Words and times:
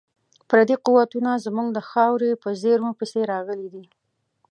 پردي 0.49 0.75
قوتونه 0.85 1.31
زموږ 1.45 1.67
د 1.73 1.79
خاورې 1.89 2.31
په 2.43 2.49
زیرمو 2.61 2.91
پسې 2.99 3.19
راغلي 3.33 3.67
دي. 3.73 3.85